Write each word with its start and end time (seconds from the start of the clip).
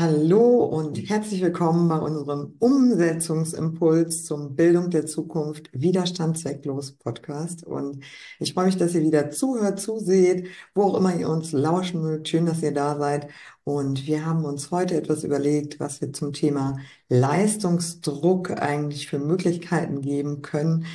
Hallo 0.00 0.64
und 0.64 0.96
herzlich 1.10 1.42
willkommen 1.42 1.86
bei 1.86 1.98
unserem 1.98 2.54
Umsetzungsimpuls 2.58 4.24
zum 4.24 4.56
Bildung 4.56 4.88
der 4.88 5.04
Zukunft 5.04 5.68
Widerstand 5.74 6.38
zwecklos 6.38 6.92
Podcast. 6.92 7.66
Und 7.66 8.02
ich 8.38 8.54
freue 8.54 8.64
mich, 8.64 8.78
dass 8.78 8.94
ihr 8.94 9.02
wieder 9.02 9.30
zuhört, 9.30 9.78
zuseht, 9.78 10.48
wo 10.74 10.84
auch 10.84 10.94
immer 10.94 11.14
ihr 11.14 11.28
uns 11.28 11.52
lauschen 11.52 12.00
mögt. 12.00 12.30
Schön, 12.30 12.46
dass 12.46 12.62
ihr 12.62 12.72
da 12.72 12.96
seid. 12.96 13.28
Und 13.62 14.06
wir 14.06 14.24
haben 14.24 14.46
uns 14.46 14.70
heute 14.70 14.96
etwas 14.96 15.22
überlegt, 15.22 15.80
was 15.80 16.00
wir 16.00 16.14
zum 16.14 16.32
Thema 16.32 16.78
Leistungsdruck 17.10 18.52
eigentlich 18.52 19.06
für 19.06 19.18
Möglichkeiten 19.18 20.00
geben 20.00 20.40
können, 20.40 20.86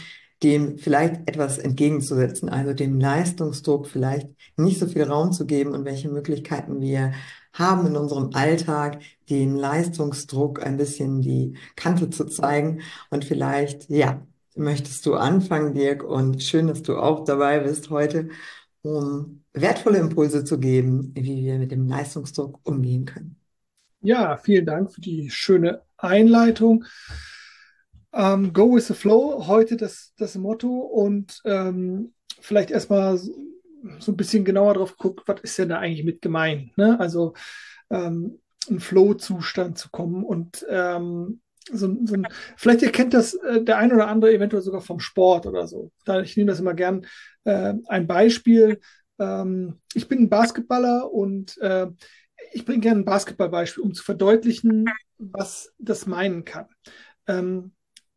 dem 0.42 0.80
vielleicht 0.80 1.30
etwas 1.30 1.60
entgegenzusetzen, 1.60 2.50
also 2.50 2.74
dem 2.74 3.00
Leistungsdruck 3.00 3.86
vielleicht 3.86 4.30
nicht 4.58 4.80
so 4.80 4.88
viel 4.88 5.04
Raum 5.04 5.32
zu 5.32 5.46
geben 5.46 5.74
und 5.74 5.86
welche 5.86 6.10
Möglichkeiten 6.10 6.82
wir 6.82 7.14
haben 7.56 7.88
in 7.88 7.96
unserem 7.96 8.32
Alltag, 8.34 9.02
den 9.30 9.56
Leistungsdruck 9.56 10.64
ein 10.64 10.78
bisschen 10.78 11.22
die 11.22 11.58
Kante 11.76 12.10
zu 12.10 12.26
zeigen. 12.26 12.82
Und 13.10 13.26
vielleicht, 13.26 13.90
ja, 13.90 14.22
möchtest 14.56 15.06
du 15.06 15.16
anfangen, 15.16 15.74
Dirk, 15.74 16.04
und 16.04 16.44
schön, 16.44 16.68
dass 16.68 16.84
du 16.84 16.98
auch 16.98 17.24
dabei 17.24 17.60
bist 17.60 17.90
heute, 17.90 18.30
um 18.84 19.44
wertvolle 19.54 19.98
Impulse 19.98 20.44
zu 20.44 20.60
geben, 20.60 21.12
wie 21.16 21.46
wir 21.46 21.58
mit 21.58 21.72
dem 21.72 21.88
Leistungsdruck 21.88 22.60
umgehen 22.64 23.06
können. 23.06 23.38
Ja, 24.02 24.38
vielen 24.38 24.66
Dank 24.66 24.92
für 24.92 25.02
die 25.02 25.30
schöne 25.30 25.82
Einleitung. 25.98 26.86
Um, 28.12 28.46
ähm, 28.46 28.54
go 28.54 28.74
with 28.74 28.88
the 28.88 28.94
flow, 28.94 29.46
heute 29.48 29.76
das, 29.76 30.14
das 30.18 30.36
Motto 30.36 30.70
und 30.70 31.42
ähm, 31.44 32.14
vielleicht 32.40 32.72
erstmal 32.72 33.20
so 34.00 34.12
ein 34.12 34.18
bisschen 34.18 34.46
genauer 34.46 34.76
drauf 34.76 34.98
guckt, 34.98 35.28
was 35.28 35.42
ist 35.42 35.58
denn 35.58 35.70
da 35.70 35.80
eigentlich 35.80 36.06
mit 36.06 36.22
gemeint? 36.22 36.78
Ne? 36.78 37.00
Also 37.00 37.34
ähm, 37.90 38.40
einen 38.70 38.80
Flow-Zustand 38.80 39.78
zu 39.78 39.90
kommen 39.90 40.24
und 40.24 40.66
ähm, 40.70 41.42
so, 41.72 41.96
so 42.06 42.14
ein, 42.14 42.28
vielleicht 42.58 42.84
erkennt 42.84 43.14
das 43.14 43.34
äh, 43.34 43.64
der 43.64 43.78
ein 43.78 43.92
oder 43.92 44.08
andere 44.08 44.34
eventuell 44.34 44.62
sogar 44.62 44.82
vom 44.82 45.00
Sport 45.00 45.48
oder 45.48 45.68
so. 45.68 45.92
Da, 46.06 46.22
ich 46.22 46.38
nehme 46.38 46.52
das 46.52 46.60
immer 46.60 46.74
gern. 46.74 47.06
Äh, 47.44 47.74
ein 47.88 48.08
Beispiel. 48.08 48.80
Ähm, 49.20 49.80
ich 49.94 50.08
bin 50.08 50.20
ein 50.20 50.30
Basketballer 50.30 51.12
und 51.12 51.58
äh, 51.60 51.88
ich 52.52 52.66
bringe 52.66 52.82
gerne 52.82 53.02
ein 53.02 53.06
Basketballbeispiel, 53.06 53.84
um 53.84 53.94
zu 53.94 54.04
verdeutlichen, 54.04 54.86
was 55.18 55.74
das 55.80 56.06
meinen 56.06 56.46
kann. 56.46 56.68
Ähm, 57.28 57.74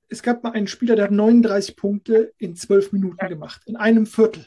es 0.08 0.22
gab 0.22 0.42
mal 0.42 0.52
einen 0.52 0.66
Spieler, 0.66 0.96
der 0.96 1.06
hat 1.06 1.12
39 1.12 1.76
Punkte 1.76 2.32
in 2.38 2.56
zwölf 2.56 2.92
Minuten 2.92 3.28
gemacht, 3.28 3.62
in 3.66 3.76
einem 3.76 4.06
Viertel. 4.06 4.46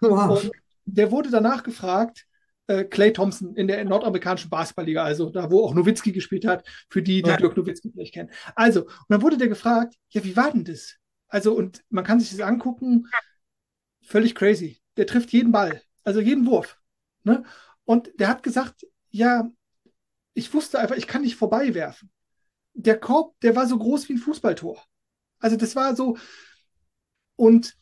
Wow. 0.00 0.44
Und 0.44 0.52
der 0.84 1.10
wurde 1.10 1.30
danach 1.30 1.62
gefragt, 1.62 2.26
äh, 2.66 2.84
Clay 2.84 3.12
Thompson 3.12 3.54
in 3.54 3.68
der 3.68 3.84
nordamerikanischen 3.84 4.50
Basketballliga, 4.50 5.02
also 5.02 5.30
da, 5.30 5.50
wo 5.50 5.64
auch 5.64 5.74
Nowitzki 5.74 6.12
gespielt 6.12 6.46
hat, 6.46 6.66
für 6.88 7.02
die, 7.02 7.22
die 7.22 7.28
ja. 7.28 7.36
Dirk 7.36 7.56
Nowitzki 7.56 7.90
vielleicht 7.90 8.14
kennen. 8.14 8.30
Also, 8.54 8.84
und 8.84 9.06
dann 9.08 9.22
wurde 9.22 9.36
der 9.36 9.48
gefragt, 9.48 9.96
ja, 10.10 10.24
wie 10.24 10.36
war 10.36 10.52
denn 10.52 10.64
das? 10.64 10.96
Also, 11.28 11.52
und 11.52 11.82
man 11.90 12.04
kann 12.04 12.20
sich 12.20 12.30
das 12.30 12.40
angucken, 12.40 13.06
völlig 14.02 14.34
crazy. 14.34 14.80
Der 14.96 15.06
trifft 15.06 15.32
jeden 15.32 15.52
Ball, 15.52 15.82
also 16.04 16.20
jeden 16.20 16.46
Wurf. 16.46 16.78
Ne? 17.24 17.44
Und 17.84 18.10
der 18.18 18.28
hat 18.28 18.42
gesagt, 18.42 18.86
ja, 19.10 19.50
ich 20.34 20.52
wusste 20.54 20.78
einfach, 20.78 20.96
ich 20.96 21.06
kann 21.06 21.22
nicht 21.22 21.36
vorbei 21.36 21.74
werfen. 21.74 22.10
Der 22.74 22.98
Korb, 22.98 23.38
der 23.40 23.56
war 23.56 23.66
so 23.66 23.78
groß 23.78 24.08
wie 24.08 24.14
ein 24.14 24.18
Fußballtor. 24.18 24.82
Also 25.38 25.56
das 25.56 25.74
war 25.74 25.96
so, 25.96 26.16
und 27.36 27.76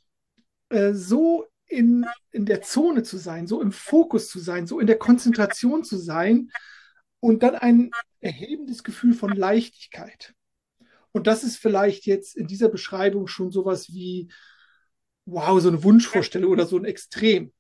äh, 0.71 0.93
so 0.93 1.47
in, 1.69 2.07
in 2.31 2.47
der 2.47 2.63
Zone 2.63 3.03
zu 3.03 3.19
sein, 3.19 3.47
so 3.47 3.61
im 3.61 3.73
Fokus 3.73 4.29
zu 4.29 4.39
sein, 4.39 4.67
so 4.67 4.81
in 4.81 4.87
der 4.87 4.99
Konzentration 4.99 5.85
zu 5.85 5.97
sein 5.99 6.51
und 7.21 7.43
dann 7.43 7.55
ein 7.55 7.91
erhebendes 8.21 8.83
Gefühl 8.83 9.15
von 9.15 9.31
Leichtigkeit. 9.31 10.35
Und 11.13 11.27
das 11.27 11.45
ist 11.45 11.57
vielleicht 11.57 12.07
jetzt 12.07 12.37
in 12.37 12.47
dieser 12.47 12.69
Beschreibung 12.69 13.27
schon 13.27 13.51
sowas 13.51 13.89
wie, 13.89 14.31
wow, 15.27 15.61
so 15.61 15.69
eine 15.69 15.83
Wunschvorstellung 15.83 16.51
oder 16.51 16.67
so 16.67 16.77
ein 16.77 16.85
Extrem. 16.85 17.53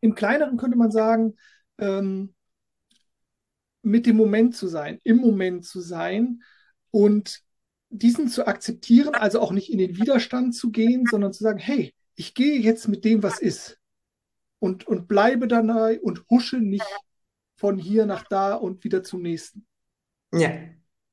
Im 0.00 0.14
kleineren 0.14 0.56
könnte 0.56 0.76
man 0.76 0.90
sagen, 0.90 1.36
ähm, 1.78 2.34
mit 3.82 4.06
dem 4.06 4.16
Moment 4.16 4.56
zu 4.56 4.66
sein, 4.66 5.00
im 5.04 5.18
Moment 5.18 5.64
zu 5.64 5.80
sein 5.80 6.42
und 6.90 7.42
diesen 7.88 8.28
zu 8.28 8.46
akzeptieren, 8.46 9.14
also 9.14 9.40
auch 9.40 9.52
nicht 9.52 9.70
in 9.70 9.78
den 9.78 9.96
Widerstand 9.96 10.54
zu 10.54 10.70
gehen, 10.70 11.06
sondern 11.08 11.32
zu 11.32 11.44
sagen, 11.44 11.58
hey, 11.58 11.94
ich 12.16 12.34
gehe 12.34 12.58
jetzt 12.58 12.88
mit 12.88 13.04
dem, 13.04 13.22
was 13.22 13.38
ist 13.38 13.78
und, 14.58 14.86
und 14.86 15.06
bleibe 15.06 15.46
dabei 15.46 16.00
und 16.00 16.24
husche 16.30 16.58
nicht 16.58 16.84
von 17.56 17.78
hier 17.78 18.06
nach 18.06 18.24
da 18.24 18.54
und 18.54 18.84
wieder 18.84 19.02
zum 19.02 19.22
nächsten. 19.22 19.66
Ja. 20.32 20.50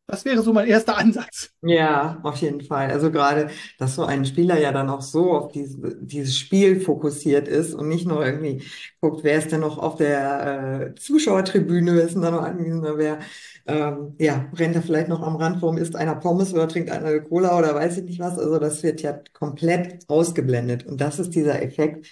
Das 0.06 0.25
wäre 0.25 0.41
so 0.44 0.52
mein 0.53 0.68
erster 0.68 0.97
Ansatz. 0.97 1.52
Ja, 1.62 2.19
auf 2.24 2.36
jeden 2.38 2.59
Fall. 2.62 2.91
Also 2.91 3.09
gerade, 3.09 3.50
dass 3.80 3.96
so 3.96 4.03
ein 4.03 4.25
Spieler 4.25 4.59
ja 4.59 4.74
dann 4.74 4.90
auch 4.90 5.02
so 5.02 5.31
auf 5.31 5.52
diese, 5.53 5.96
dieses 6.02 6.38
Spiel 6.38 6.81
fokussiert 6.81 7.47
ist 7.47 7.74
und 7.74 7.88
nicht 7.88 8.06
nur 8.06 8.24
irgendwie 8.25 8.62
guckt, 9.00 9.24
wer 9.24 9.38
ist 9.38 9.52
denn 9.53 9.62
noch 9.62 9.78
auf 9.78 9.96
der 9.96 10.91
äh, 10.91 10.96
Zuschauertribüne, 10.96 11.96
wer 11.96 12.03
ist 12.03 12.16
denn 12.16 12.22
da 12.22 12.31
noch 12.31 12.44
angewiesen, 12.44 12.84
wer 12.97 13.19
ähm, 13.66 14.14
ja, 14.19 14.50
rennt 14.53 14.75
er 14.75 14.81
vielleicht 14.84 15.08
noch 15.08 15.22
am 15.22 15.38
Rand 15.38 15.62
rum, 15.62 15.78
isst 15.78 15.96
einer 15.96 16.16
Pommes 16.16 16.53
oder 16.53 16.68
trinkt 16.68 16.91
einer 16.91 17.22
Cola 17.22 17.58
oder 17.58 17.74
weiß 17.74 17.97
ich 18.00 18.03
nicht 18.03 18.20
was. 18.20 18.38
Also 18.38 18.59
das 18.59 18.84
wird 18.84 19.02
ja 19.02 19.14
komplett 19.31 20.03
ausgeblendet. 20.09 20.85
Und 20.85 21.00
das 21.00 21.18
ist 21.20 21.31
dieser 21.34 21.62
Effekt, 21.62 22.08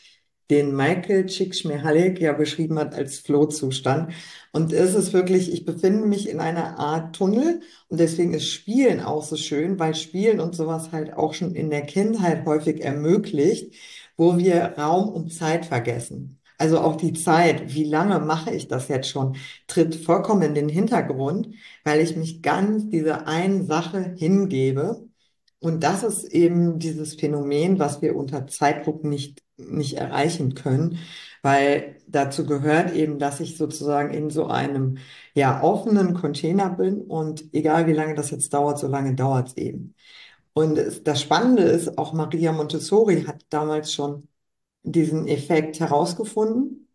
den 0.51 0.75
Michael 0.75 1.25
Csikszentmihalyi 1.25 2.19
ja 2.19 2.33
beschrieben 2.33 2.77
hat 2.77 2.93
als 2.93 3.19
Flow-Zustand. 3.19 4.13
Und 4.51 4.73
es 4.73 4.93
ist 4.93 5.13
wirklich, 5.13 5.51
ich 5.51 5.65
befinde 5.65 6.05
mich 6.05 6.29
in 6.29 6.39
einer 6.41 6.77
Art 6.77 7.15
Tunnel 7.15 7.61
und 7.87 7.99
deswegen 7.99 8.33
ist 8.33 8.47
Spielen 8.47 8.99
auch 8.99 9.23
so 9.23 9.37
schön, 9.37 9.79
weil 9.79 9.95
Spielen 9.95 10.41
und 10.41 10.53
sowas 10.55 10.91
halt 10.91 11.13
auch 11.13 11.33
schon 11.33 11.55
in 11.55 11.69
der 11.69 11.83
Kindheit 11.83 12.45
häufig 12.45 12.83
ermöglicht, 12.83 13.73
wo 14.17 14.37
wir 14.37 14.75
Raum 14.77 15.09
und 15.09 15.33
Zeit 15.33 15.65
vergessen. 15.65 16.37
Also 16.57 16.79
auch 16.79 16.95
die 16.95 17.13
Zeit, 17.13 17.73
wie 17.73 17.85
lange 17.85 18.19
mache 18.19 18.53
ich 18.53 18.67
das 18.67 18.87
jetzt 18.87 19.09
schon, 19.09 19.35
tritt 19.67 19.95
vollkommen 19.95 20.43
in 20.43 20.53
den 20.53 20.69
Hintergrund, 20.69 21.55
weil 21.83 22.01
ich 22.01 22.15
mich 22.15 22.43
ganz 22.43 22.87
dieser 22.89 23.27
einen 23.27 23.65
Sache 23.65 24.13
hingebe. 24.17 25.07
Und 25.59 25.83
das 25.83 26.03
ist 26.03 26.25
eben 26.25 26.77
dieses 26.77 27.15
Phänomen, 27.15 27.79
was 27.79 28.01
wir 28.01 28.15
unter 28.15 28.47
Zeitdruck 28.47 29.03
nicht, 29.03 29.41
nicht 29.69 29.97
erreichen 29.97 30.55
können, 30.55 30.99
weil 31.41 31.97
dazu 32.07 32.45
gehört 32.45 32.93
eben, 32.93 33.19
dass 33.19 33.39
ich 33.39 33.57
sozusagen 33.57 34.13
in 34.13 34.29
so 34.29 34.47
einem 34.47 34.97
ja 35.35 35.61
offenen 35.63 36.13
Container 36.13 36.69
bin 36.69 37.01
und 37.01 37.53
egal 37.53 37.87
wie 37.87 37.93
lange 37.93 38.15
das 38.15 38.31
jetzt 38.31 38.53
dauert, 38.53 38.79
so 38.79 38.87
lange 38.87 39.15
dauert 39.15 39.49
es 39.49 39.57
eben. 39.57 39.95
Und 40.53 40.79
das 41.07 41.21
Spannende 41.21 41.63
ist, 41.63 41.97
auch 41.97 42.13
Maria 42.13 42.51
Montessori 42.51 43.23
hat 43.25 43.45
damals 43.49 43.93
schon 43.93 44.27
diesen 44.83 45.27
Effekt 45.27 45.79
herausgefunden. 45.79 46.87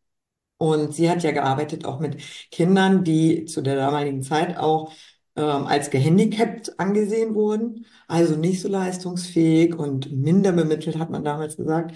Und 0.59 0.95
sie 0.95 1.11
hat 1.11 1.23
ja 1.23 1.33
gearbeitet 1.33 1.85
auch 1.85 2.01
mit 2.01 2.19
Kindern, 2.51 3.05
die 3.05 3.45
zu 3.47 3.61
der 3.63 3.77
damaligen 3.77 4.23
Zeit 4.23 4.57
auch 4.59 4.93
ähm, 5.37 5.67
als 5.67 5.91
gehandicapt 5.91 6.79
angesehen 6.81 7.35
wurden, 7.35 7.85
also 8.09 8.37
nicht 8.37 8.63
so 8.63 8.69
leistungsfähig 8.69 9.75
und 9.79 10.11
minder 10.13 10.53
bemittelt, 10.53 10.99
hat 10.99 11.11
man 11.11 11.25
damals 11.25 11.57
gesagt. 11.59 11.95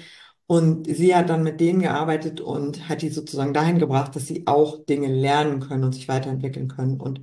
Und 0.51 0.89
sie 0.89 1.15
hat 1.15 1.31
dann 1.31 1.45
mit 1.45 1.61
denen 1.61 1.79
gearbeitet 1.79 2.41
und 2.41 2.89
hat 2.89 3.03
die 3.03 3.11
sozusagen 3.11 3.55
dahin 3.55 3.79
gebracht, 3.79 4.17
dass 4.17 4.27
sie 4.27 4.49
auch 4.49 4.85
Dinge 4.85 5.07
lernen 5.07 5.61
können 5.61 5.85
und 5.85 5.95
sich 5.95 6.09
weiterentwickeln 6.09 6.67
können. 6.67 7.01
Und 7.01 7.21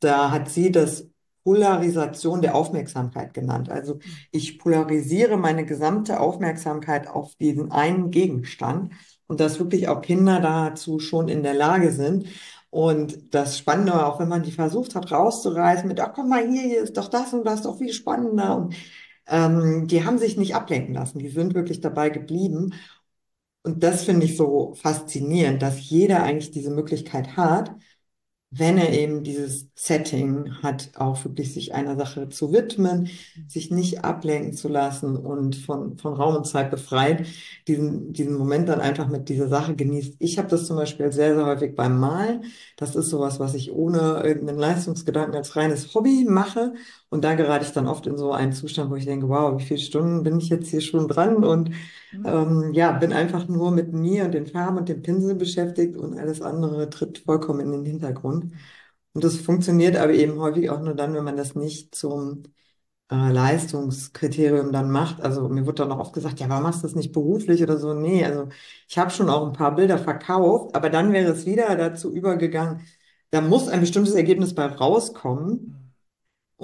da 0.00 0.32
hat 0.32 0.48
sie 0.48 0.72
das 0.72 1.08
Polarisation 1.44 2.42
der 2.42 2.56
Aufmerksamkeit 2.56 3.32
genannt. 3.32 3.70
Also 3.70 4.00
ich 4.32 4.58
polarisiere 4.58 5.36
meine 5.36 5.64
gesamte 5.64 6.18
Aufmerksamkeit 6.18 7.06
auf 7.06 7.36
diesen 7.36 7.70
einen 7.70 8.10
Gegenstand 8.10 8.92
und 9.28 9.38
dass 9.38 9.60
wirklich 9.60 9.86
auch 9.86 10.00
Kinder 10.02 10.40
dazu 10.40 10.98
schon 10.98 11.28
in 11.28 11.44
der 11.44 11.54
Lage 11.54 11.92
sind. 11.92 12.26
Und 12.70 13.32
das 13.32 13.56
Spannende, 13.56 14.04
auch 14.04 14.18
wenn 14.18 14.28
man 14.28 14.42
die 14.42 14.50
versucht 14.50 14.96
hat 14.96 15.12
rauszureißen 15.12 15.86
mit, 15.86 16.00
ach 16.00 16.12
komm 16.12 16.28
mal 16.28 16.44
hier, 16.44 16.62
hier 16.62 16.82
ist 16.82 16.96
doch 16.96 17.06
das 17.06 17.32
und 17.34 17.46
das 17.46 17.62
doch 17.62 17.78
viel 17.78 17.92
spannender. 17.92 18.56
Und 18.56 18.74
ähm, 19.26 19.86
die 19.88 20.04
haben 20.04 20.18
sich 20.18 20.36
nicht 20.36 20.54
ablenken 20.54 20.94
lassen, 20.94 21.18
die 21.18 21.28
sind 21.30 21.54
wirklich 21.54 21.80
dabei 21.80 22.10
geblieben. 22.10 22.74
Und 23.62 23.82
das 23.82 24.04
finde 24.04 24.26
ich 24.26 24.36
so 24.36 24.74
faszinierend, 24.74 25.62
dass 25.62 25.88
jeder 25.90 26.22
eigentlich 26.22 26.50
diese 26.50 26.70
Möglichkeit 26.70 27.36
hat 27.36 27.74
wenn 28.56 28.78
er 28.78 28.92
eben 28.92 29.24
dieses 29.24 29.68
Setting 29.74 30.62
hat, 30.62 30.90
auch 30.94 31.24
wirklich 31.24 31.52
sich 31.54 31.74
einer 31.74 31.96
Sache 31.96 32.28
zu 32.28 32.52
widmen, 32.52 33.08
sich 33.48 33.70
nicht 33.70 34.04
ablenken 34.04 34.52
zu 34.52 34.68
lassen 34.68 35.16
und 35.16 35.56
von, 35.56 35.98
von 35.98 36.14
Raum 36.14 36.36
und 36.36 36.46
Zeit 36.46 36.70
befreit, 36.70 37.26
diesen, 37.68 38.12
diesen 38.12 38.34
Moment 38.36 38.68
dann 38.68 38.80
einfach 38.80 39.08
mit 39.08 39.28
dieser 39.28 39.48
Sache 39.48 39.74
genießt. 39.74 40.16
Ich 40.18 40.38
habe 40.38 40.48
das 40.48 40.66
zum 40.66 40.76
Beispiel 40.76 41.10
sehr, 41.12 41.34
sehr 41.34 41.46
häufig 41.46 41.74
beim 41.74 41.98
Malen. 41.98 42.44
Das 42.76 42.94
ist 42.96 43.08
sowas, 43.10 43.40
was 43.40 43.54
ich 43.54 43.72
ohne 43.72 44.22
irgendeinen 44.24 44.58
Leistungsgedanken 44.58 45.34
als 45.36 45.56
reines 45.56 45.94
Hobby 45.94 46.24
mache. 46.28 46.74
Und 47.10 47.24
da 47.24 47.34
gerate 47.34 47.64
ich 47.64 47.72
dann 47.72 47.88
oft 47.88 48.06
in 48.06 48.16
so 48.18 48.32
einen 48.32 48.52
Zustand, 48.52 48.90
wo 48.90 48.96
ich 48.96 49.04
denke, 49.04 49.28
wow, 49.28 49.58
wie 49.58 49.64
viele 49.64 49.80
Stunden 49.80 50.22
bin 50.22 50.38
ich 50.38 50.48
jetzt 50.48 50.68
hier 50.70 50.80
schon 50.80 51.08
dran? 51.08 51.44
Und 51.44 51.70
Ähm, 52.24 52.72
ja, 52.74 52.92
bin 52.92 53.12
einfach 53.12 53.48
nur 53.48 53.70
mit 53.72 53.92
mir 53.92 54.24
und 54.26 54.32
den 54.32 54.46
Farben 54.46 54.78
und 54.78 54.88
dem 54.88 55.02
Pinsel 55.02 55.34
beschäftigt 55.34 55.96
und 55.96 56.16
alles 56.18 56.40
andere 56.42 56.88
tritt 56.90 57.18
vollkommen 57.18 57.60
in 57.60 57.72
den 57.72 57.84
Hintergrund. 57.84 58.43
Und 59.12 59.24
das 59.24 59.36
funktioniert 59.38 59.96
aber 59.96 60.12
eben 60.12 60.38
häufig 60.40 60.70
auch 60.70 60.80
nur 60.80 60.94
dann, 60.94 61.14
wenn 61.14 61.24
man 61.24 61.36
das 61.36 61.54
nicht 61.54 61.94
zum 61.94 62.44
äh, 63.10 63.32
Leistungskriterium 63.32 64.72
dann 64.72 64.90
macht. 64.90 65.20
Also 65.22 65.48
mir 65.48 65.66
wird 65.66 65.78
dann 65.78 65.92
auch 65.92 65.98
oft 66.00 66.14
gesagt, 66.14 66.40
ja, 66.40 66.48
warum 66.48 66.64
machst 66.64 66.82
du 66.82 66.86
das 66.88 66.96
nicht 66.96 67.12
beruflich 67.12 67.62
oder 67.62 67.78
so? 67.78 67.94
Nee, 67.94 68.24
also 68.24 68.48
ich 68.88 68.98
habe 68.98 69.10
schon 69.10 69.30
auch 69.30 69.46
ein 69.46 69.52
paar 69.52 69.74
Bilder 69.74 69.98
verkauft, 69.98 70.74
aber 70.74 70.90
dann 70.90 71.12
wäre 71.12 71.32
es 71.32 71.46
wieder 71.46 71.74
dazu 71.76 72.14
übergegangen, 72.14 72.82
da 73.30 73.40
muss 73.40 73.68
ein 73.68 73.80
bestimmtes 73.80 74.14
Ergebnis 74.14 74.54
bei 74.54 74.66
rauskommen. 74.66 75.83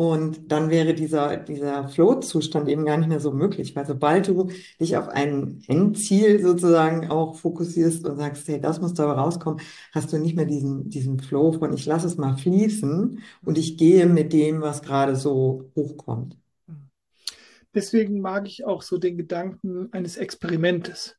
Und 0.01 0.51
dann 0.51 0.71
wäre 0.71 0.95
dieser, 0.95 1.37
dieser 1.37 1.87
Flow-Zustand 1.87 2.71
eben 2.71 2.87
gar 2.87 2.97
nicht 2.97 3.11
mehr 3.11 3.21
so 3.21 3.33
möglich, 3.33 3.77
weil 3.77 3.85
sobald 3.85 4.29
du 4.29 4.49
dich 4.81 4.97
auf 4.97 5.09
ein 5.09 5.63
Endziel 5.69 6.41
sozusagen 6.41 7.11
auch 7.11 7.35
fokussierst 7.35 8.07
und 8.07 8.17
sagst, 8.17 8.49
hey, 8.49 8.59
das 8.59 8.81
muss 8.81 8.95
dabei 8.95 9.13
rauskommen, 9.13 9.61
hast 9.93 10.11
du 10.11 10.17
nicht 10.17 10.37
mehr 10.37 10.47
diesen, 10.47 10.89
diesen 10.89 11.21
Flow 11.21 11.53
von 11.53 11.75
ich 11.75 11.85
lasse 11.85 12.07
es 12.07 12.17
mal 12.17 12.39
fließen 12.39 13.21
und 13.45 13.59
ich 13.59 13.77
gehe 13.77 14.07
mit 14.07 14.33
dem, 14.33 14.63
was 14.63 14.81
gerade 14.81 15.17
so 15.17 15.71
hochkommt. 15.77 16.35
Deswegen 17.75 18.23
mag 18.23 18.47
ich 18.47 18.65
auch 18.65 18.81
so 18.81 18.97
den 18.97 19.19
Gedanken 19.19 19.93
eines 19.93 20.17
Experimentes. 20.17 21.15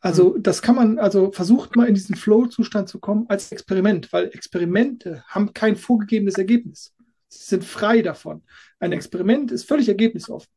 Also 0.00 0.38
das 0.38 0.62
kann 0.62 0.76
man, 0.76 0.98
also 0.98 1.32
versucht 1.32 1.76
mal 1.76 1.86
in 1.86 1.94
diesen 1.94 2.16
Flow-Zustand 2.16 2.88
zu 2.88 2.98
kommen 2.98 3.26
als 3.28 3.52
Experiment, 3.52 4.10
weil 4.10 4.30
Experimente 4.32 5.22
haben 5.26 5.52
kein 5.52 5.76
vorgegebenes 5.76 6.38
Ergebnis. 6.38 6.94
Sie 7.32 7.44
sind 7.46 7.64
frei 7.64 8.02
davon. 8.02 8.42
Ein 8.78 8.92
Experiment 8.92 9.50
ist 9.52 9.66
völlig 9.66 9.88
ergebnisoffen. 9.88 10.50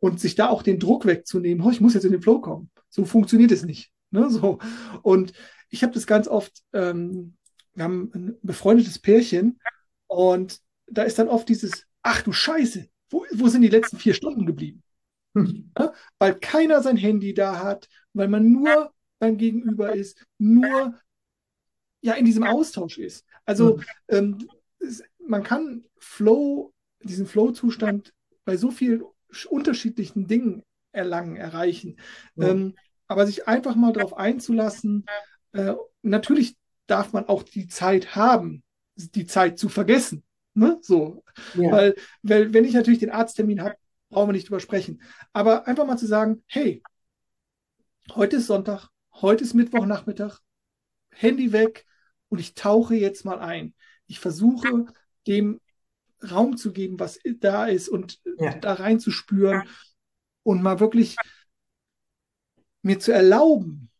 Und 0.00 0.20
sich 0.20 0.34
da 0.34 0.48
auch 0.48 0.62
den 0.62 0.78
Druck 0.78 1.06
wegzunehmen, 1.06 1.64
oh, 1.64 1.70
ich 1.70 1.80
muss 1.80 1.94
jetzt 1.94 2.04
in 2.04 2.12
den 2.12 2.22
Flow 2.22 2.40
kommen. 2.40 2.70
So 2.88 3.04
funktioniert 3.04 3.50
es 3.50 3.64
nicht. 3.64 3.90
Ne? 4.10 4.30
So. 4.30 4.58
Und 5.02 5.32
ich 5.70 5.82
habe 5.82 5.92
das 5.92 6.06
ganz 6.06 6.28
oft, 6.28 6.62
ähm, 6.72 7.36
wir 7.74 7.84
haben 7.84 8.10
ein 8.14 8.38
befreundetes 8.42 8.98
Pärchen 8.98 9.60
und 10.06 10.60
da 10.86 11.02
ist 11.02 11.18
dann 11.18 11.28
oft 11.28 11.48
dieses, 11.48 11.84
ach 12.02 12.22
du 12.22 12.32
Scheiße, 12.32 12.88
wo, 13.10 13.24
wo 13.32 13.48
sind 13.48 13.62
die 13.62 13.68
letzten 13.68 13.98
vier 13.98 14.14
Stunden 14.14 14.46
geblieben? 14.46 14.82
Hm. 15.34 15.70
Ja? 15.78 15.92
Weil 16.18 16.34
keiner 16.34 16.82
sein 16.82 16.96
Handy 16.96 17.34
da 17.34 17.62
hat, 17.62 17.88
weil 18.12 18.28
man 18.28 18.50
nur 18.50 18.92
beim 19.18 19.36
Gegenüber 19.36 19.94
ist, 19.94 20.24
nur 20.38 20.94
ja 22.00 22.14
in 22.14 22.24
diesem 22.24 22.44
Austausch 22.44 22.98
ist. 22.98 23.26
Also 23.44 23.78
hm. 23.78 23.84
ähm, 24.08 24.48
man 25.28 25.42
kann 25.42 25.84
Flow, 25.98 26.72
diesen 27.02 27.26
Flow-Zustand 27.26 28.12
bei 28.44 28.56
so 28.56 28.70
vielen 28.70 29.02
unterschiedlichen 29.48 30.26
Dingen 30.26 30.62
erlangen, 30.92 31.36
erreichen. 31.36 31.98
Ja. 32.34 32.48
Ähm, 32.48 32.74
aber 33.06 33.26
sich 33.26 33.46
einfach 33.46 33.74
mal 33.74 33.92
darauf 33.92 34.16
einzulassen, 34.16 35.06
äh, 35.52 35.74
natürlich 36.02 36.56
darf 36.86 37.12
man 37.12 37.26
auch 37.26 37.42
die 37.42 37.68
Zeit 37.68 38.16
haben, 38.16 38.62
die 38.96 39.26
Zeit 39.26 39.58
zu 39.58 39.68
vergessen. 39.68 40.24
Ne? 40.54 40.78
So. 40.82 41.24
Ja. 41.54 41.70
Weil, 41.70 41.94
weil, 42.22 42.52
wenn 42.52 42.64
ich 42.64 42.74
natürlich 42.74 43.00
den 43.00 43.10
Arzttermin 43.10 43.62
habe, 43.62 43.76
brauchen 44.10 44.28
wir 44.28 44.32
nicht 44.32 44.48
drüber 44.48 44.60
sprechen. 44.60 45.02
Aber 45.32 45.66
einfach 45.66 45.86
mal 45.86 45.98
zu 45.98 46.06
sagen, 46.06 46.42
hey, 46.46 46.82
heute 48.14 48.36
ist 48.36 48.46
Sonntag, 48.46 48.88
heute 49.12 49.44
ist 49.44 49.54
Mittwochnachmittag, 49.54 50.40
Handy 51.10 51.52
weg 51.52 51.86
und 52.28 52.38
ich 52.40 52.54
tauche 52.54 52.94
jetzt 52.94 53.24
mal 53.24 53.38
ein. 53.38 53.74
Ich 54.06 54.20
versuche 54.20 54.86
dem 55.28 55.60
Raum 56.30 56.56
zu 56.56 56.72
geben, 56.72 56.98
was 56.98 57.20
da 57.40 57.66
ist 57.66 57.88
und 57.88 58.20
ja. 58.38 58.54
da 58.58 58.74
reinzuspüren 58.74 59.62
und 60.42 60.62
mal 60.62 60.80
wirklich 60.80 61.16
mir 62.82 62.98
zu 62.98 63.12
erlauben, 63.12 63.90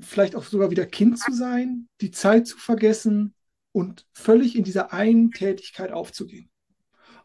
vielleicht 0.00 0.34
auch 0.34 0.44
sogar 0.44 0.70
wieder 0.70 0.86
Kind 0.86 1.18
zu 1.18 1.32
sein, 1.32 1.88
die 2.00 2.10
Zeit 2.10 2.46
zu 2.46 2.58
vergessen 2.58 3.34
und 3.72 4.06
völlig 4.12 4.56
in 4.56 4.64
dieser 4.64 4.92
einen 4.92 5.30
Tätigkeit 5.30 5.92
aufzugehen. 5.92 6.50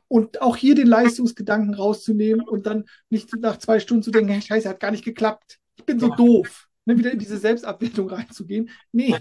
Und 0.07 0.41
auch 0.41 0.55
hier 0.55 0.75
den 0.75 0.87
Leistungsgedanken 0.87 1.73
rauszunehmen 1.73 2.47
und 2.47 2.67
dann 2.67 2.85
nicht 3.09 3.33
nach 3.39 3.57
zwei 3.57 3.79
Stunden 3.79 4.03
zu 4.03 4.11
denken, 4.11 4.29
hey, 4.29 4.41
scheiße, 4.41 4.69
hat 4.69 4.79
gar 4.79 4.91
nicht 4.91 5.05
geklappt. 5.05 5.57
Ich 5.77 5.85
bin 5.85 5.99
so 5.99 6.09
ja. 6.09 6.15
doof. 6.15 6.67
Ne, 6.85 6.97
wieder 6.99 7.11
in 7.11 7.17
diese 7.17 7.39
Selbstabwertung 7.39 8.09
reinzugehen. 8.09 8.69
Nee, 8.91 9.15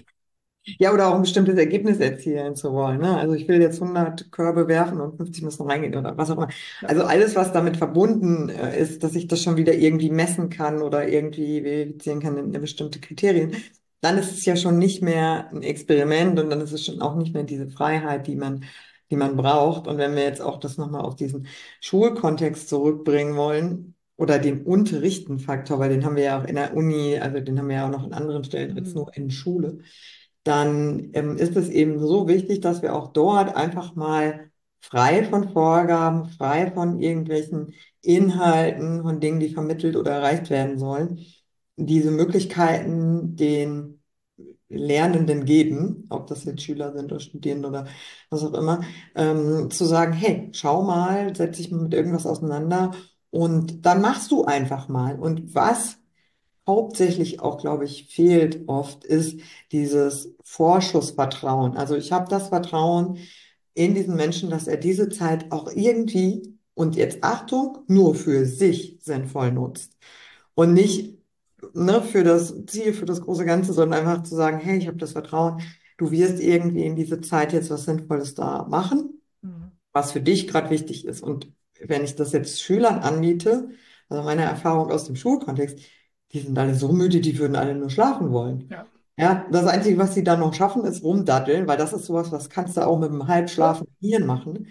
ja, 0.79 0.91
oder 0.93 1.07
auch 1.09 1.15
ein 1.15 1.21
bestimmtes 1.21 1.57
Ergebnis 1.57 1.99
erzielen 1.99 2.55
zu 2.55 2.73
wollen. 2.73 2.99
Ne? 2.99 3.17
Also 3.17 3.33
ich 3.33 3.47
will 3.47 3.61
jetzt 3.61 3.81
100 3.81 4.31
Körbe 4.31 4.67
werfen 4.67 4.99
und 4.99 5.17
50 5.17 5.43
müssen 5.43 5.69
reingehen 5.69 5.95
oder 5.95 6.17
was 6.17 6.31
auch 6.31 6.37
immer. 6.37 6.49
Also 6.83 7.03
alles, 7.03 7.35
was 7.35 7.53
damit 7.53 7.77
verbunden 7.77 8.49
äh, 8.49 8.79
ist, 8.79 9.03
dass 9.03 9.15
ich 9.15 9.27
das 9.27 9.41
schon 9.41 9.57
wieder 9.57 9.73
irgendwie 9.73 10.09
messen 10.09 10.49
kann 10.49 10.81
oder 10.81 11.07
irgendwie 11.07 11.61
verifizieren 11.61 12.19
kann 12.19 12.37
in 12.37 12.51
bestimmte 12.51 12.99
Kriterien, 12.99 13.55
dann 14.01 14.17
ist 14.17 14.31
es 14.31 14.45
ja 14.45 14.55
schon 14.55 14.77
nicht 14.79 15.01
mehr 15.01 15.49
ein 15.51 15.61
Experiment 15.61 16.39
und 16.39 16.49
dann 16.49 16.61
ist 16.61 16.71
es 16.71 16.85
schon 16.85 17.01
auch 17.01 17.15
nicht 17.15 17.33
mehr 17.33 17.43
diese 17.43 17.69
Freiheit, 17.69 18.27
die 18.27 18.35
man, 18.35 18.65
die 19.11 19.15
man 19.17 19.35
braucht. 19.35 19.87
Und 19.87 19.97
wenn 19.97 20.15
wir 20.15 20.23
jetzt 20.23 20.41
auch 20.41 20.59
das 20.59 20.77
nochmal 20.77 21.01
auf 21.01 21.15
diesen 21.15 21.47
Schulkontext 21.81 22.69
zurückbringen 22.69 23.35
wollen, 23.35 23.91
oder 24.17 24.39
den 24.39 24.63
Unterrichtenfaktor, 24.63 25.79
weil 25.79 25.89
den 25.89 26.05
haben 26.05 26.15
wir 26.15 26.23
ja 26.23 26.41
auch 26.41 26.45
in 26.45 26.55
der 26.55 26.73
Uni, 26.73 27.17
also 27.19 27.39
den 27.39 27.59
haben 27.59 27.67
wir 27.67 27.75
ja 27.75 27.87
auch 27.87 27.91
noch 27.91 28.03
an 28.03 28.13
anderen 28.13 28.43
Stellen 28.45 28.77
als 28.77 28.89
mhm. 28.89 28.95
nur 28.95 29.17
in 29.17 29.29
Schule 29.29 29.79
dann 30.45 31.09
ähm, 31.13 31.37
ist 31.37 31.57
es 31.57 31.69
eben 31.69 31.99
so 31.99 32.27
wichtig, 32.27 32.61
dass 32.61 32.81
wir 32.83 32.95
auch 32.95 33.11
dort 33.13 33.55
einfach 33.55 33.95
mal 33.95 34.51
frei 34.79 35.23
von 35.25 35.49
Vorgaben, 35.49 36.29
frei 36.29 36.71
von 36.71 36.99
irgendwelchen 36.99 37.73
Inhalten, 38.01 39.01
von 39.01 39.19
Dingen, 39.19 39.39
die 39.39 39.49
vermittelt 39.49 39.95
oder 39.95 40.11
erreicht 40.11 40.51
werden 40.51 40.77
sollen, 40.77 41.19
diese 41.77 42.11
Möglichkeiten 42.11 43.35
den 43.35 44.01
Lernenden 44.69 45.45
geben, 45.45 46.05
ob 46.09 46.27
das 46.27 46.43
jetzt 46.45 46.61
Schüler 46.63 46.93
sind 46.93 47.11
oder 47.11 47.19
Studierende 47.21 47.67
oder 47.69 47.87
was 48.29 48.43
auch 48.43 48.53
immer, 48.53 48.81
ähm, 49.15 49.69
zu 49.71 49.85
sagen, 49.85 50.13
hey, 50.13 50.49
schau 50.53 50.83
mal, 50.83 51.35
setz 51.35 51.57
dich 51.57 51.71
mit 51.71 51.93
irgendwas 51.93 52.25
auseinander 52.27 52.91
und 53.31 53.85
dann 53.85 54.01
machst 54.01 54.31
du 54.31 54.45
einfach 54.45 54.89
mal. 54.89 55.19
Und 55.19 55.55
was 55.55 55.97
hauptsächlich 56.67 57.39
auch, 57.41 57.57
glaube 57.57 57.85
ich, 57.85 58.07
fehlt 58.07 58.67
oft, 58.67 59.03
ist 59.03 59.39
dieses 59.71 60.35
Vorschussvertrauen. 60.43 61.77
Also 61.77 61.95
ich 61.95 62.11
habe 62.11 62.29
das 62.29 62.49
Vertrauen 62.49 63.17
in 63.73 63.93
diesen 63.93 64.15
Menschen, 64.15 64.49
dass 64.49 64.67
er 64.67 64.77
diese 64.77 65.09
Zeit 65.09 65.51
auch 65.51 65.71
irgendwie, 65.71 66.57
und 66.73 66.95
jetzt 66.95 67.23
Achtung, 67.23 67.79
nur 67.87 68.15
für 68.15 68.45
sich 68.45 68.97
sinnvoll 69.01 69.51
nutzt. 69.51 69.97
Und 70.55 70.73
nicht 70.73 71.15
ne, 71.73 72.01
für 72.01 72.23
das 72.23 72.53
Ziel, 72.67 72.93
für 72.93 73.05
das 73.05 73.21
große 73.21 73.45
Ganze, 73.45 73.73
sondern 73.73 73.99
einfach 73.99 74.23
zu 74.23 74.35
sagen, 74.35 74.59
hey, 74.59 74.77
ich 74.77 74.87
habe 74.87 74.97
das 74.97 75.11
Vertrauen, 75.11 75.61
du 75.97 76.11
wirst 76.11 76.39
irgendwie 76.39 76.85
in 76.85 76.95
diese 76.95 77.21
Zeit 77.21 77.53
jetzt 77.53 77.69
was 77.69 77.85
Sinnvolles 77.85 78.33
da 78.35 78.65
machen, 78.69 79.21
mhm. 79.41 79.71
was 79.91 80.11
für 80.11 80.21
dich 80.21 80.47
gerade 80.47 80.69
wichtig 80.69 81.05
ist. 81.05 81.21
Und 81.21 81.51
wenn 81.79 82.03
ich 82.03 82.15
das 82.15 82.31
jetzt 82.31 82.61
Schülern 82.61 82.99
anbiete, 82.99 83.69
also 84.09 84.23
meine 84.23 84.43
Erfahrung 84.43 84.91
aus 84.91 85.05
dem 85.05 85.15
Schulkontext, 85.15 85.79
die 86.35 86.41
sind 86.41 86.57
alle 86.59 86.75
so 86.75 86.91
müde, 86.91 87.21
die 87.21 87.39
würden 87.39 87.55
alle 87.55 87.73
nur 87.75 87.89
schlafen 87.89 88.31
wollen. 88.31 88.67
Ja. 88.69 88.85
Ja, 89.17 89.45
das 89.49 89.65
Einzige, 89.65 89.97
was 89.97 90.13
sie 90.13 90.25
dann 90.25 90.41
noch 90.41 90.53
schaffen, 90.53 90.83
ist 90.83 91.01
rumdaddeln, 91.01 91.67
weil 91.67 91.77
das 91.77 91.93
ist 91.93 92.05
sowas, 92.05 92.33
was 92.33 92.49
kannst 92.49 92.75
du 92.75 92.85
auch 92.85 92.99
mit 92.99 93.09
einem 93.09 93.29
halbschlafen 93.29 93.87
Hirn 94.01 94.25
machen. 94.25 94.67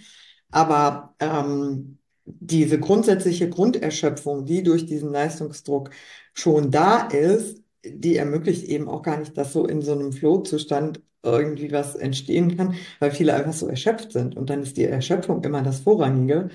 Aber 0.50 1.14
ähm, 1.18 1.98
diese 2.26 2.78
grundsätzliche 2.78 3.48
Grunderschöpfung, 3.48 4.44
die 4.44 4.62
durch 4.62 4.84
diesen 4.84 5.12
Leistungsdruck 5.12 5.90
schon 6.34 6.70
da 6.70 7.08
ist, 7.08 7.62
die 7.86 8.16
ermöglicht 8.16 8.64
eben 8.64 8.86
auch 8.88 9.02
gar 9.02 9.18
nicht, 9.18 9.36
dass 9.38 9.54
so 9.54 9.66
in 9.66 9.80
so 9.80 9.92
einem 9.92 10.12
Flow-Zustand 10.12 11.00
irgendwie 11.22 11.72
was 11.72 11.94
entstehen 11.94 12.56
kann, 12.56 12.74
weil 12.98 13.12
viele 13.12 13.34
einfach 13.34 13.54
so 13.54 13.66
erschöpft 13.66 14.12
sind. 14.12 14.36
Und 14.36 14.50
dann 14.50 14.62
ist 14.62 14.76
die 14.76 14.84
Erschöpfung 14.84 15.42
immer 15.42 15.62
das 15.62 15.80
Vorrangige. 15.80 16.50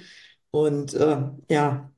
Und 0.51 0.93
äh, 0.93 1.23
ja, 1.49 1.88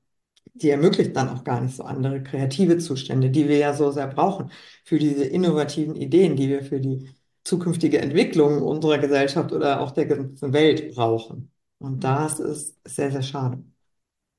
die 0.54 0.70
ermöglicht 0.70 1.16
dann 1.16 1.30
auch 1.30 1.44
gar 1.44 1.62
nicht 1.62 1.76
so 1.76 1.84
andere 1.84 2.24
kreative 2.24 2.78
Zustände, 2.78 3.30
die 3.30 3.48
wir 3.48 3.58
ja 3.58 3.74
so 3.74 3.92
sehr 3.92 4.08
brauchen 4.08 4.52
für 4.84 5.00
diese 5.00 5.24
innovativen 5.24 5.96
Ideen, 5.96 6.36
die 6.36 6.50
wir 6.50 6.64
für 6.64 6.80
die 6.80 7.10
zukünftige 7.44 8.00
Entwicklung 8.00 8.62
unserer 8.62 8.98
Gesellschaft 8.98 9.52
oder 9.52 9.82
auch 9.82 9.92
der 9.92 10.06
ganzen 10.06 10.54
Welt 10.54 10.94
brauchen. 10.94 11.52
Und 11.80 12.04
das 12.04 12.40
ist 12.40 12.78
sehr, 12.86 13.12
sehr 13.12 13.24
schade. 13.24 13.64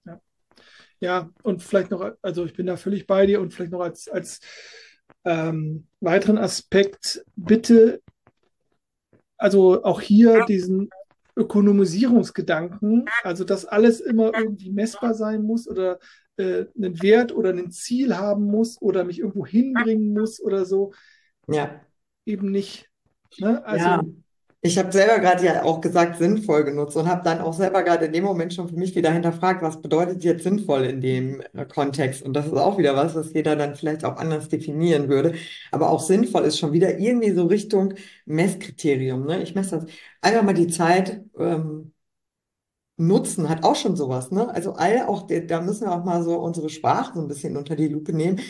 Ja. 0.04 0.20
ja, 1.00 1.30
und 1.42 1.62
vielleicht 1.62 1.90
noch, 1.90 2.12
also 2.22 2.44
ich 2.44 2.54
bin 2.54 2.66
da 2.66 2.76
völlig 2.76 3.06
bei 3.06 3.26
dir 3.26 3.40
und 3.40 3.52
vielleicht 3.52 3.72
noch 3.72 3.80
als, 3.80 4.08
als 4.08 4.40
ähm, 5.24 5.86
weiteren 6.00 6.38
Aspekt, 6.38 7.24
bitte, 7.34 8.00
also 9.36 9.82
auch 9.82 10.00
hier 10.00 10.44
diesen 10.44 10.90
Ökonomisierungsgedanken, 11.36 13.06
also 13.22 13.44
dass 13.44 13.64
alles 13.64 14.00
immer 14.00 14.32
irgendwie 14.36 14.70
messbar 14.70 15.14
sein 15.14 15.42
muss 15.42 15.68
oder 15.68 15.98
äh, 16.36 16.66
einen 16.76 17.02
Wert 17.02 17.34
oder 17.34 17.50
ein 17.50 17.70
Ziel 17.70 18.16
haben 18.16 18.44
muss 18.44 18.80
oder 18.80 19.04
mich 19.04 19.20
irgendwo 19.20 19.46
hinbringen 19.46 20.12
muss 20.12 20.42
oder 20.42 20.64
so. 20.64 20.92
Ja. 21.48 21.80
Eben 22.26 22.50
nicht. 22.50 22.90
Ne? 23.38 23.64
Also 23.64 23.84
ja. 23.84 24.02
Ich 24.64 24.78
habe 24.78 24.92
selber 24.92 25.18
gerade 25.18 25.44
ja 25.44 25.64
auch 25.64 25.80
gesagt, 25.80 26.18
sinnvoll 26.18 26.62
genutzt 26.62 26.96
und 26.96 27.08
habe 27.08 27.24
dann 27.24 27.40
auch 27.40 27.52
selber 27.52 27.82
gerade 27.82 28.06
in 28.06 28.12
dem 28.12 28.22
Moment 28.22 28.54
schon 28.54 28.68
für 28.68 28.76
mich 28.76 28.94
wieder 28.94 29.10
hinterfragt, 29.12 29.60
was 29.60 29.82
bedeutet 29.82 30.22
jetzt 30.22 30.44
sinnvoll 30.44 30.84
in 30.84 31.00
dem 31.00 31.42
äh, 31.54 31.66
Kontext? 31.66 32.22
Und 32.22 32.34
das 32.34 32.46
ist 32.46 32.52
auch 32.52 32.78
wieder 32.78 32.94
was, 32.94 33.16
was 33.16 33.32
jeder 33.32 33.56
dann 33.56 33.74
vielleicht 33.74 34.04
auch 34.04 34.16
anders 34.18 34.48
definieren 34.48 35.08
würde. 35.08 35.34
Aber 35.72 35.90
auch 35.90 35.98
sinnvoll 36.00 36.44
ist 36.44 36.58
schon 36.60 36.72
wieder 36.72 36.96
irgendwie 36.98 37.32
so 37.32 37.46
Richtung 37.46 37.94
Messkriterium. 38.24 39.24
Ne? 39.26 39.42
Ich 39.42 39.56
messe 39.56 39.80
das 39.80 39.86
einfach 40.20 40.44
mal 40.44 40.54
die 40.54 40.68
Zeit. 40.68 41.24
Ähm, 41.36 41.92
nutzen 42.96 43.48
hat 43.48 43.64
auch 43.64 43.74
schon 43.76 43.96
sowas, 43.96 44.30
ne? 44.30 44.48
Also 44.54 44.74
all 44.74 45.06
auch, 45.06 45.26
da 45.26 45.60
müssen 45.60 45.86
wir 45.86 45.92
auch 45.92 46.04
mal 46.04 46.22
so 46.22 46.38
unsere 46.38 46.68
Sprache 46.68 47.12
so 47.14 47.20
ein 47.20 47.28
bisschen 47.28 47.56
unter 47.56 47.74
die 47.76 47.88
Lupe 47.88 48.12
nehmen. 48.12 48.40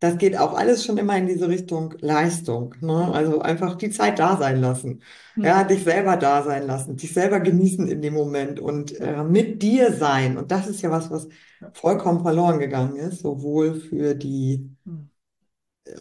Das 0.00 0.18
geht 0.18 0.36
auch 0.38 0.54
alles 0.54 0.84
schon 0.84 0.98
immer 0.98 1.16
in 1.16 1.26
diese 1.26 1.48
Richtung 1.48 1.94
Leistung, 2.00 2.74
ne? 2.80 3.12
Also 3.12 3.40
einfach 3.40 3.76
die 3.76 3.90
Zeit 3.90 4.18
da 4.18 4.36
sein 4.38 4.60
lassen. 4.60 5.02
Ja, 5.42 5.62
Hm, 5.62 5.64
dich 5.64 5.84
selber 5.84 6.16
da 6.16 6.42
sein 6.42 6.66
lassen, 6.66 6.96
dich 6.96 7.12
selber 7.14 7.40
genießen 7.40 7.88
in 7.88 8.02
dem 8.02 8.14
Moment 8.14 8.60
und 8.60 8.98
äh, 9.00 9.22
mit 9.24 9.62
dir 9.62 9.92
sein. 9.92 10.36
Und 10.38 10.50
das 10.50 10.66
ist 10.68 10.82
ja 10.82 10.90
was, 10.90 11.10
was 11.10 11.28
ja, 11.60 11.72
vollkommen 11.72 12.22
verloren 12.22 12.58
gegangen 12.58 12.96
ist, 12.96 13.20
sowohl 13.20 13.74
für 13.80 14.14
die 14.14 14.70
hm, 14.86 15.00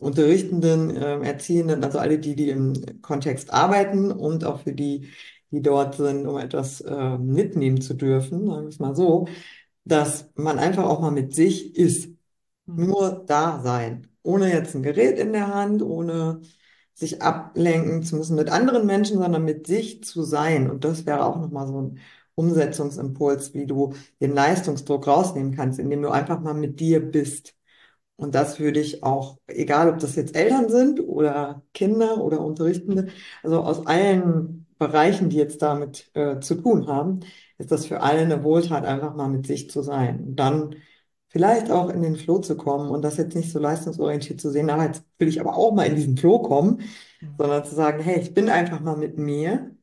Unterrichtenden, 0.01 0.95
äh, 0.95 1.19
Erziehenden, 1.25 1.83
also 1.83 1.99
alle 1.99 2.19
die, 2.19 2.35
die 2.35 2.49
im 2.49 3.01
Kontext 3.01 3.51
arbeiten 3.53 4.11
und 4.11 4.43
auch 4.43 4.61
für 4.61 4.73
die, 4.73 5.09
die 5.51 5.61
dort 5.61 5.95
sind, 5.95 6.27
um 6.27 6.37
etwas 6.37 6.81
äh, 6.81 7.17
mitnehmen 7.17 7.81
zu 7.81 7.93
dürfen, 7.95 8.45
sagen 8.47 8.63
wir 8.63 8.69
es 8.69 8.79
mal 8.79 8.95
so, 8.95 9.27
dass 9.85 10.31
man 10.35 10.59
einfach 10.59 10.85
auch 10.85 11.01
mal 11.01 11.11
mit 11.11 11.33
sich 11.33 11.75
ist, 11.75 12.09
nur 12.77 13.23
da 13.27 13.61
sein, 13.63 14.07
ohne 14.23 14.51
jetzt 14.51 14.75
ein 14.75 14.83
Gerät 14.83 15.19
in 15.19 15.33
der 15.33 15.53
Hand, 15.53 15.81
ohne 15.81 16.41
sich 16.93 17.21
ablenken 17.21 18.03
zu 18.03 18.17
müssen 18.17 18.35
mit 18.35 18.49
anderen 18.51 18.85
Menschen, 18.85 19.19
sondern 19.19 19.45
mit 19.45 19.67
sich 19.67 20.03
zu 20.03 20.23
sein. 20.23 20.69
Und 20.69 20.83
das 20.83 21.05
wäre 21.05 21.23
auch 21.25 21.37
nochmal 21.39 21.67
so 21.67 21.81
ein 21.81 21.99
Umsetzungsimpuls, 22.35 23.53
wie 23.53 23.65
du 23.65 23.93
den 24.21 24.33
Leistungsdruck 24.33 25.07
rausnehmen 25.07 25.55
kannst, 25.55 25.79
indem 25.79 26.01
du 26.01 26.09
einfach 26.09 26.39
mal 26.41 26.53
mit 26.53 26.79
dir 26.79 26.99
bist. 27.01 27.55
Und 28.17 28.35
das 28.35 28.59
würde 28.59 28.79
ich 28.81 29.03
auch, 29.03 29.37
egal 29.47 29.89
ob 29.89 29.99
das 29.99 30.15
jetzt 30.15 30.35
Eltern 30.35 30.69
sind 30.69 30.99
oder 30.99 31.63
Kinder 31.73 32.21
oder 32.21 32.41
Unterrichtende, 32.41 33.07
also 33.43 33.61
aus 33.61 33.85
allen 33.87 34.67
Bereichen, 34.77 35.29
die 35.29 35.37
jetzt 35.37 35.61
damit 35.61 36.11
äh, 36.15 36.39
zu 36.39 36.55
tun 36.55 36.87
haben, 36.87 37.21
ist 37.57 37.71
das 37.71 37.85
für 37.85 38.01
alle 38.01 38.19
eine 38.21 38.43
Wohltat, 38.43 38.85
einfach 38.85 39.15
mal 39.15 39.29
mit 39.29 39.47
sich 39.47 39.69
zu 39.69 39.81
sein. 39.81 40.19
Und 40.21 40.35
dann 40.37 40.75
vielleicht 41.29 41.71
auch 41.71 41.89
in 41.89 42.01
den 42.01 42.15
Flow 42.15 42.39
zu 42.39 42.57
kommen 42.57 42.89
und 42.89 43.03
das 43.03 43.17
jetzt 43.17 43.35
nicht 43.35 43.51
so 43.51 43.59
leistungsorientiert 43.59 44.41
zu 44.41 44.51
sehen, 44.51 44.69
aber 44.69 44.85
jetzt 44.85 45.03
will 45.17 45.27
ich 45.27 45.39
aber 45.39 45.55
auch 45.55 45.73
mal 45.73 45.85
in 45.85 45.95
diesen 45.95 46.17
Flow 46.17 46.39
kommen, 46.39 46.81
hm, 47.19 47.35
sondern 47.37 47.63
zu 47.63 47.75
sagen, 47.75 48.01
hey, 48.03 48.19
ich 48.19 48.33
bin 48.33 48.49
einfach 48.49 48.79
mal 48.81 48.97
mit 48.97 49.17
mir 49.17 49.75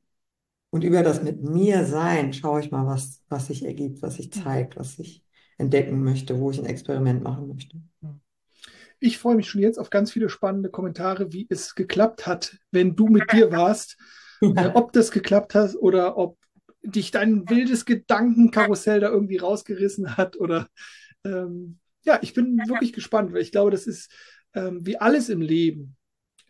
und 0.70 0.84
über 0.84 1.02
das 1.02 1.22
mit 1.22 1.42
mir 1.42 1.84
sein 1.84 2.32
schaue 2.32 2.60
ich 2.60 2.70
mal, 2.70 2.86
was, 2.86 3.22
was 3.28 3.46
sich 3.46 3.64
ergibt, 3.64 4.02
was 4.02 4.16
sich 4.16 4.30
hm, 4.34 4.42
zeigt, 4.42 4.76
was 4.76 4.98
ich 4.98 5.24
entdecken 5.56 6.02
möchte, 6.02 6.38
wo 6.38 6.50
ich 6.50 6.58
ein 6.58 6.66
Experiment 6.66 7.22
machen 7.22 7.48
möchte. 7.48 7.76
hm. 8.02 8.20
Ich 8.98 9.18
freue 9.18 9.36
mich 9.36 9.48
schon 9.48 9.60
jetzt 9.60 9.78
auf 9.78 9.90
ganz 9.90 10.10
viele 10.10 10.28
spannende 10.28 10.70
Kommentare, 10.70 11.32
wie 11.32 11.46
es 11.50 11.74
geklappt 11.74 12.26
hat, 12.26 12.56
wenn 12.70 12.96
du 12.96 13.08
mit 13.08 13.30
dir 13.32 13.52
warst, 13.52 13.98
äh, 14.40 14.70
ob 14.74 14.92
das 14.92 15.10
geklappt 15.10 15.54
hat 15.54 15.76
oder 15.76 16.16
ob 16.16 16.38
dich 16.82 17.10
dein 17.10 17.48
wildes 17.48 17.84
Gedankenkarussell 17.84 19.00
da 19.00 19.08
irgendwie 19.08 19.36
rausgerissen 19.36 20.16
hat 20.16 20.38
oder 20.38 20.68
ähm, 21.24 21.78
ja, 22.04 22.18
ich 22.22 22.34
bin 22.34 22.56
wirklich 22.68 22.92
gespannt, 22.92 23.32
weil 23.32 23.42
ich 23.42 23.52
glaube, 23.52 23.70
das 23.70 23.86
ist 23.86 24.12
ähm, 24.54 24.84
wie 24.86 24.98
alles 24.98 25.28
im 25.28 25.40
Leben. 25.40 25.96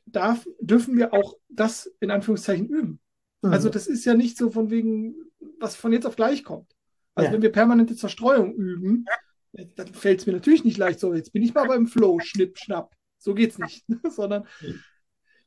Darf, 0.06 0.46
dürfen 0.60 0.96
wir 0.96 1.12
auch 1.12 1.36
das 1.48 1.90
in 2.00 2.10
Anführungszeichen 2.10 2.68
üben. 2.68 3.00
Also 3.42 3.68
Hm. 3.68 3.72
das 3.72 3.86
ist 3.86 4.04
ja 4.04 4.14
nicht 4.14 4.36
so 4.36 4.50
von 4.50 4.70
wegen, 4.70 5.14
was 5.58 5.76
von 5.76 5.92
jetzt 5.92 6.06
auf 6.06 6.16
gleich 6.16 6.44
kommt. 6.44 6.70
Also 7.14 7.28
Ja. 7.28 7.34
wenn 7.34 7.42
wir 7.42 7.52
permanente 7.52 7.96
Zerstreuung 7.96 8.54
üben, 8.54 9.04
dann 9.52 9.94
fällt 9.94 10.20
es 10.20 10.26
mir 10.26 10.34
natürlich 10.34 10.64
nicht 10.64 10.78
leicht 10.78 11.00
so, 11.00 11.14
jetzt 11.14 11.32
bin 11.32 11.42
ich 11.42 11.54
mal 11.54 11.66
beim 11.66 11.86
Flow, 11.86 12.20
schnipp, 12.20 12.58
schnapp. 12.58 12.94
So 13.18 13.34
geht's 13.34 13.58
nicht, 13.58 13.84
sondern 14.10 14.46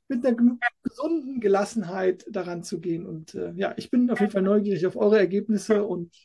mit 0.08 0.26
einer 0.26 0.36
genug 0.36 0.60
gesunden 0.84 1.40
Gelassenheit 1.40 2.26
daran 2.30 2.64
zu 2.64 2.80
gehen. 2.80 3.06
Und 3.06 3.36
äh, 3.36 3.54
ja, 3.56 3.74
ich 3.78 3.92
bin 3.92 4.10
auf 4.10 4.20
jeden 4.20 4.32
Fall 4.32 4.42
neugierig 4.42 4.86
auf 4.88 4.96
eure 4.96 5.20
Ergebnisse 5.20 5.84
und 5.84 6.16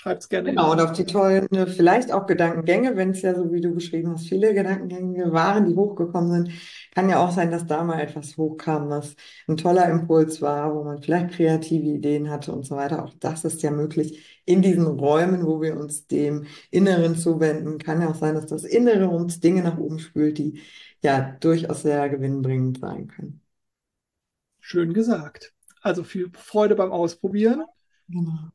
schreibt 0.00 0.22
es 0.22 0.28
gerne 0.28 0.50
Genau, 0.50 0.72
und 0.72 0.80
auf 0.80 0.92
die 0.92 1.04
tollen, 1.04 1.46
äh, 1.52 1.66
vielleicht 1.66 2.10
auch 2.12 2.26
Gedankengänge, 2.26 2.96
wenn 2.96 3.10
es 3.10 3.20
ja 3.22 3.34
so 3.34 3.52
wie 3.52 3.60
du 3.60 3.74
beschrieben 3.74 4.10
hast, 4.12 4.26
viele 4.28 4.54
Gedankengänge 4.54 5.32
waren, 5.32 5.68
die 5.68 5.76
hochgekommen 5.76 6.30
sind. 6.32 6.50
Kann 6.94 7.10
ja 7.10 7.18
auch 7.24 7.30
sein, 7.30 7.50
dass 7.50 7.66
da 7.66 7.84
mal 7.84 8.00
etwas 8.00 8.36
hochkam, 8.38 8.88
was 8.88 9.14
ein 9.46 9.56
toller 9.58 9.88
Impuls 9.90 10.40
war, 10.40 10.74
wo 10.74 10.82
man 10.84 11.02
vielleicht 11.02 11.34
kreative 11.34 11.86
Ideen 11.86 12.30
hatte 12.30 12.52
und 12.52 12.64
so 12.66 12.74
weiter. 12.76 13.04
Auch 13.04 13.14
das 13.20 13.44
ist 13.44 13.62
ja 13.62 13.70
möglich 13.70 14.40
in 14.46 14.62
diesen 14.62 14.86
Räumen, 14.86 15.44
wo 15.46 15.60
wir 15.60 15.76
uns 15.76 16.06
dem 16.06 16.46
Inneren 16.70 17.16
zuwenden. 17.16 17.78
Kann 17.78 18.00
ja 18.00 18.08
auch 18.10 18.14
sein, 18.16 18.34
dass 18.34 18.46
das 18.46 18.64
Innere 18.64 19.08
uns 19.08 19.40
Dinge 19.40 19.62
nach 19.62 19.78
oben 19.78 19.98
spült, 19.98 20.38
die 20.38 20.60
ja 21.02 21.36
durchaus 21.40 21.82
sehr 21.82 22.08
gewinnbringend 22.08 22.78
sein 22.80 23.08
können. 23.08 23.40
Schön 24.60 24.94
gesagt. 24.94 25.52
Also 25.82 26.02
viel 26.04 26.30
Freude 26.34 26.74
beim 26.74 26.92
Ausprobieren 26.92 27.64
Genau. 28.08 28.50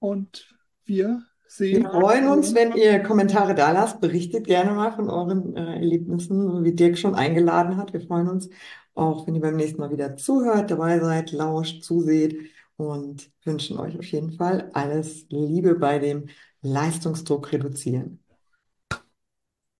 und 0.00 0.54
wir 0.84 1.22
Wir 1.70 1.80
sehen 1.80 1.84
freuen 1.84 2.28
uns, 2.28 2.48
uns. 2.48 2.54
wenn 2.54 2.72
ihr 2.74 3.00
Kommentare 3.00 3.54
da 3.54 3.72
lasst. 3.72 4.00
Berichtet 4.00 4.46
gerne 4.46 4.72
mal 4.72 4.92
von 4.92 5.10
euren 5.10 5.56
äh, 5.56 5.74
Erlebnissen, 5.76 6.50
so 6.50 6.64
wie 6.64 6.74
Dirk 6.74 6.98
schon 6.98 7.14
eingeladen 7.14 7.76
hat. 7.76 7.92
Wir 7.92 8.00
freuen 8.00 8.28
uns 8.28 8.48
auch, 8.94 9.26
wenn 9.26 9.34
ihr 9.34 9.40
beim 9.40 9.56
nächsten 9.56 9.80
Mal 9.80 9.90
wieder 9.90 10.16
zuhört, 10.16 10.70
dabei 10.70 10.98
seid, 11.00 11.32
lauscht, 11.32 11.82
zuseht 11.82 12.38
und 12.76 13.30
wünschen 13.44 13.78
euch 13.78 13.98
auf 13.98 14.04
jeden 14.06 14.32
Fall 14.32 14.70
alles 14.74 15.26
Liebe 15.30 15.74
bei 15.74 15.98
dem 15.98 16.28
Leistungsdruck 16.62 17.52
reduzieren. 17.52 18.21